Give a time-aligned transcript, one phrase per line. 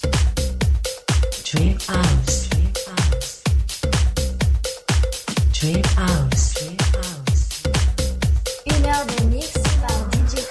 [0.00, 2.48] Dream House.
[5.52, 6.54] Dream House.
[8.66, 10.44] Une heure de mix par DJ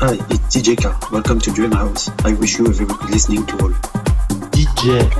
[0.00, 0.90] Hi, it's DJ K.
[1.10, 2.10] Welcome to Dream House.
[2.24, 3.85] I wish you a very good listening to all.
[4.86, 5.10] DJ.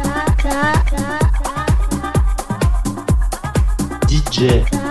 [4.06, 4.85] DJ.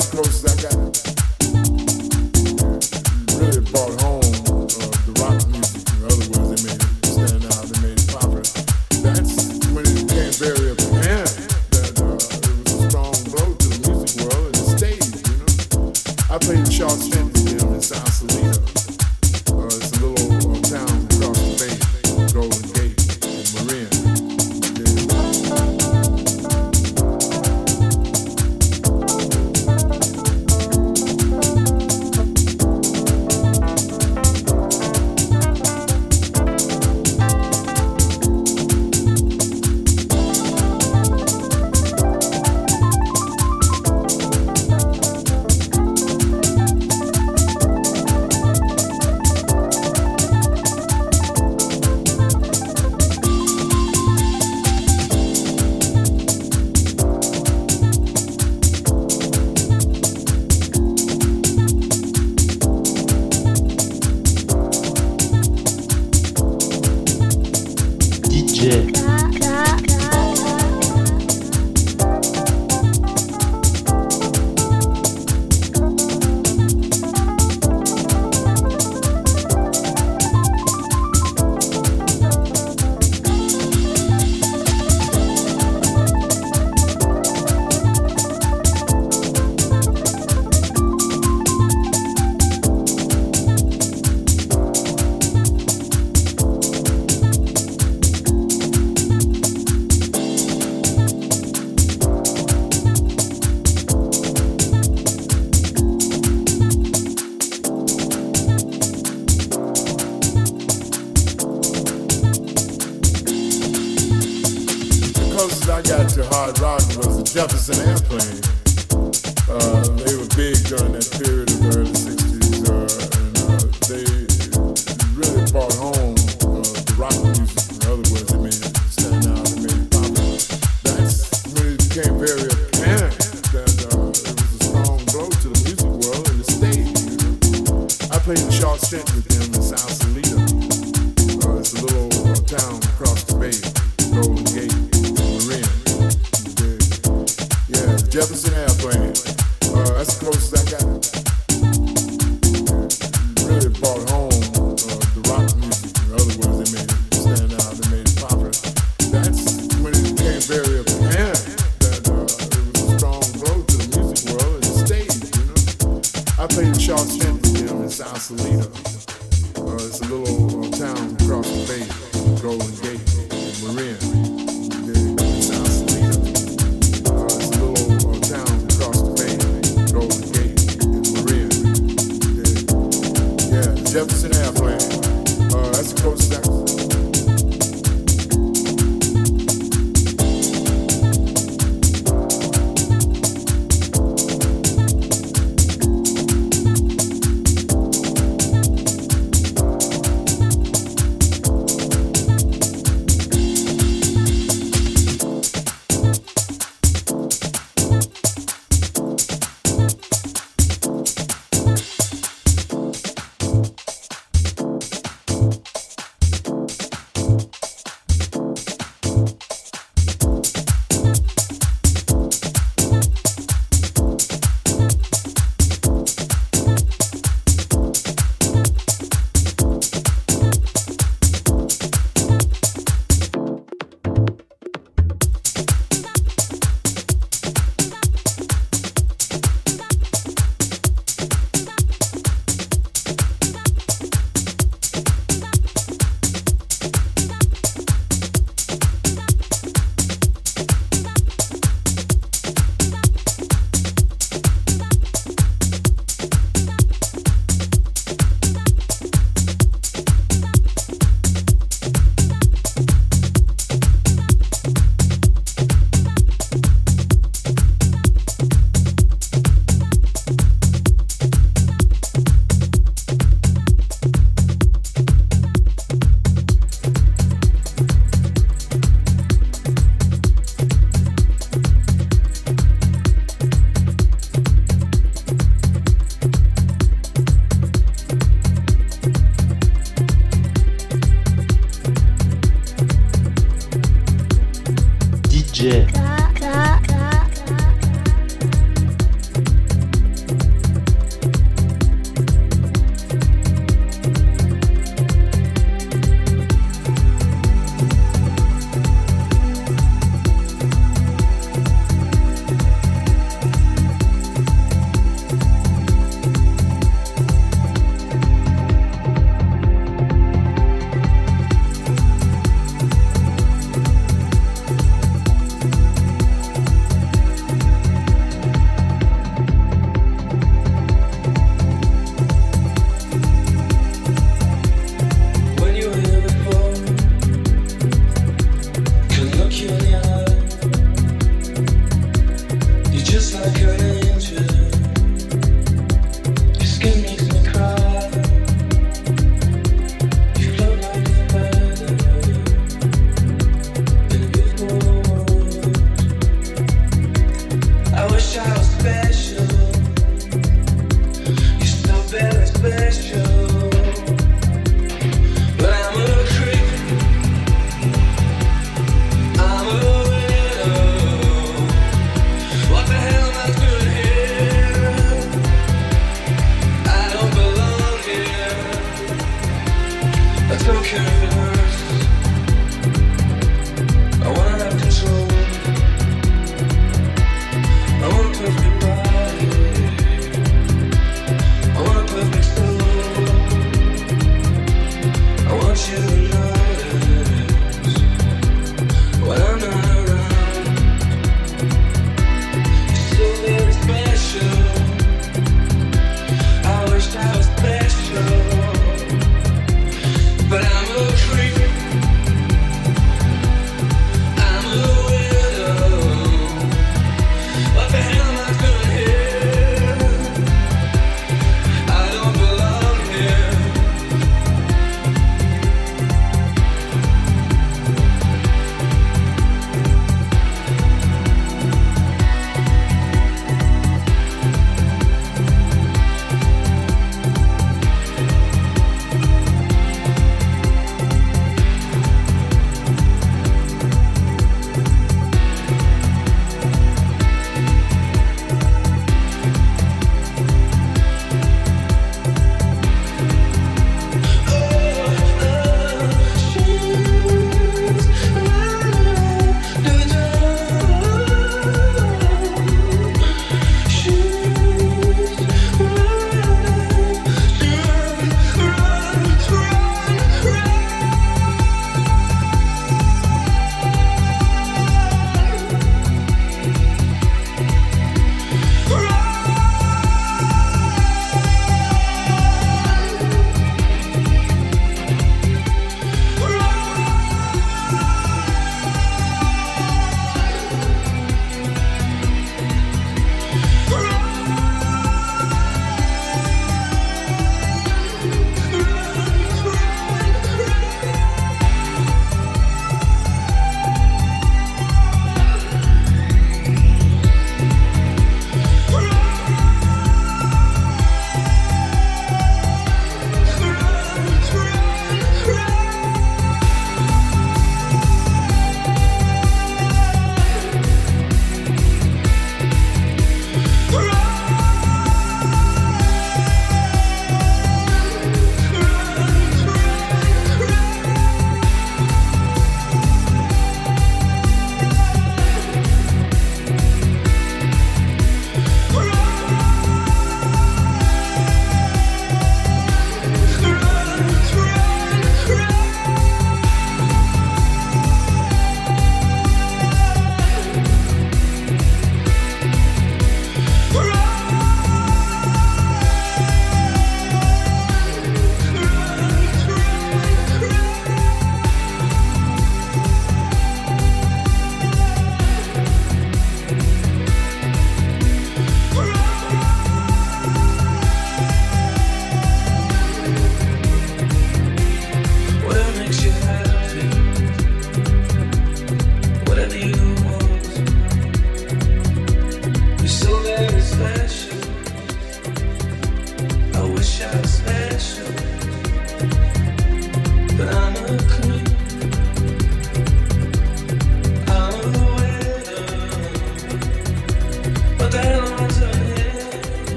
[0.00, 1.19] That's the closest I got.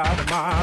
[0.00, 0.59] Out of my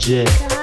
[0.00, 0.59] Jet.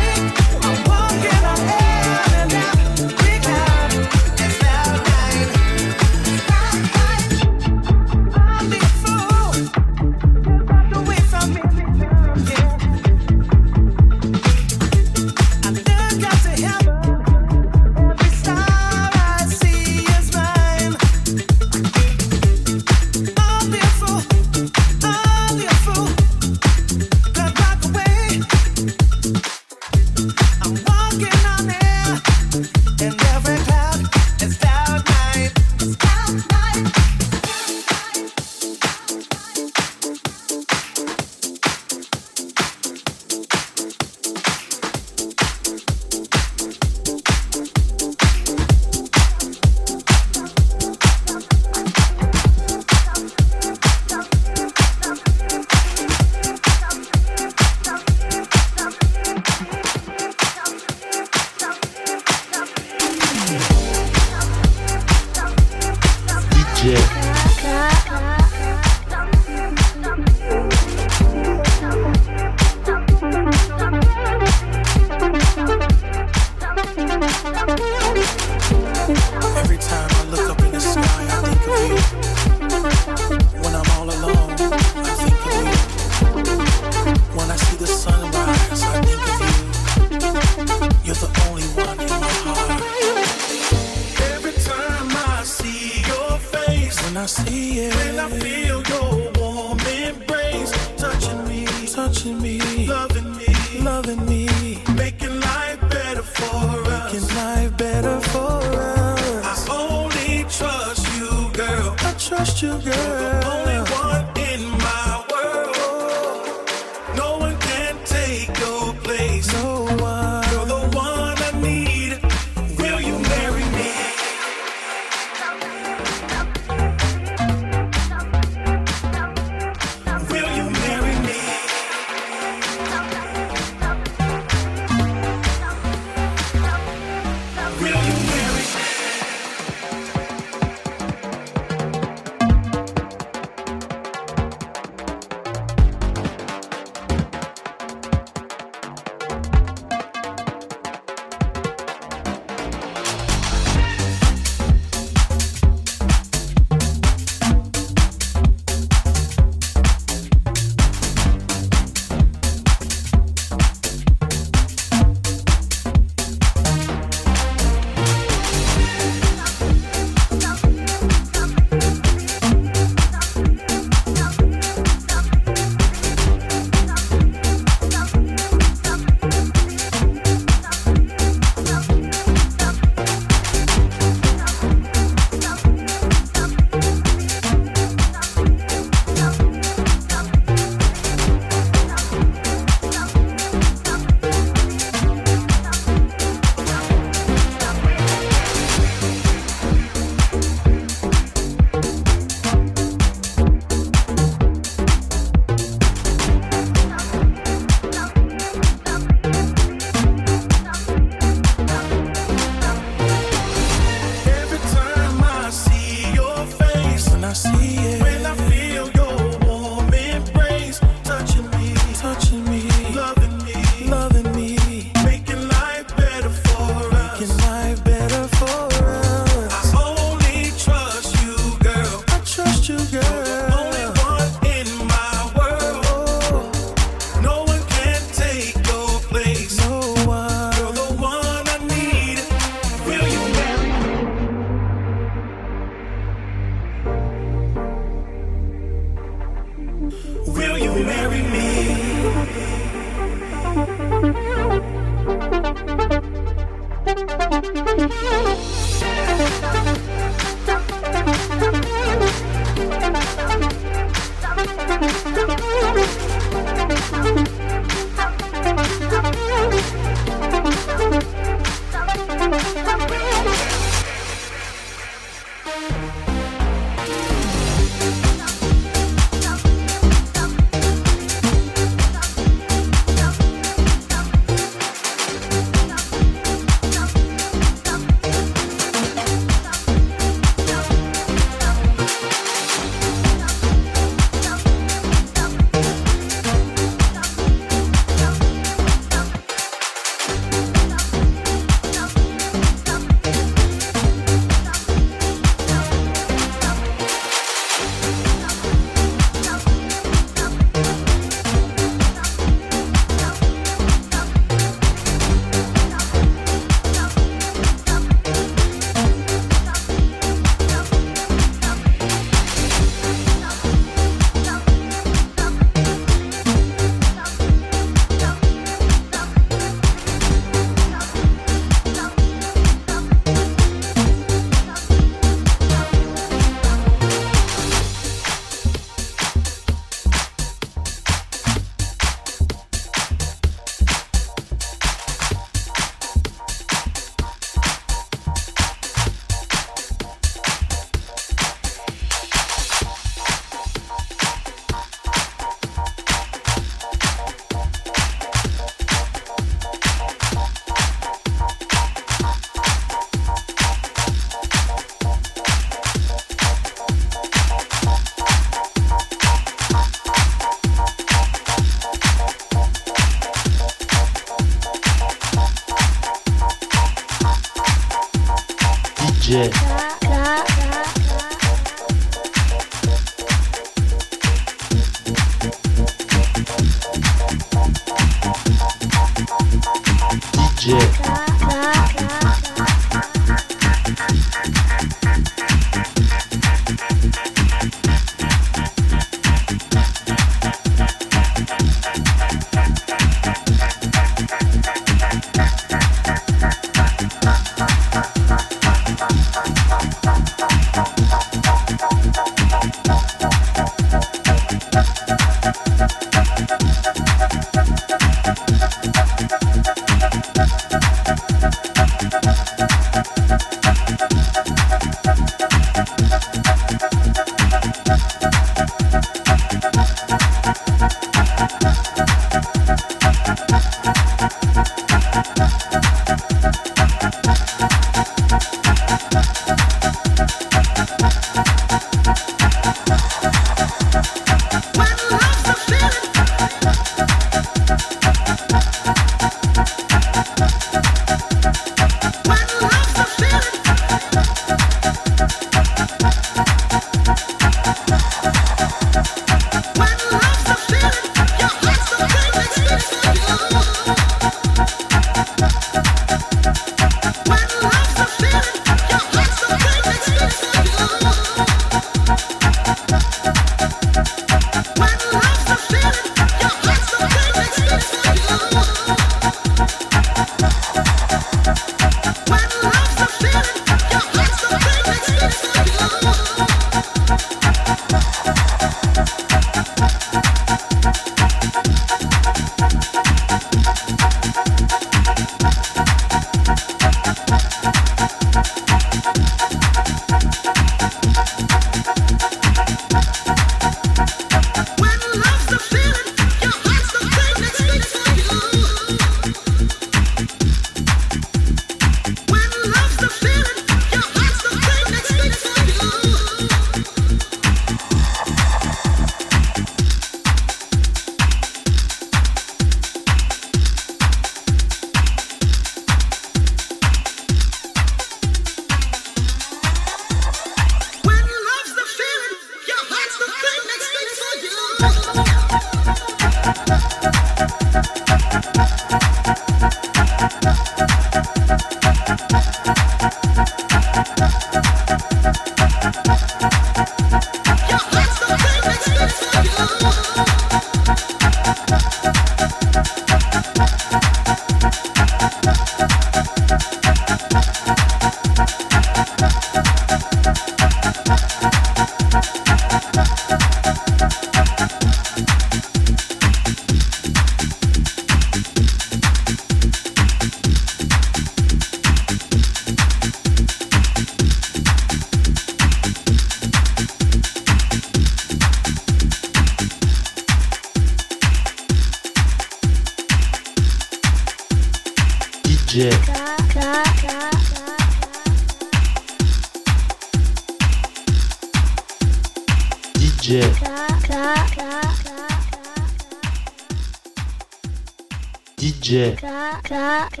[599.50, 600.00] DJ.